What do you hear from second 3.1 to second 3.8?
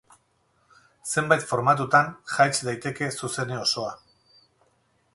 zuzene